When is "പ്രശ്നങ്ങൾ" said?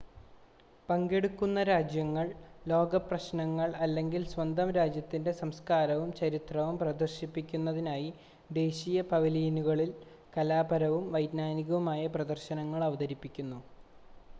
3.03-3.69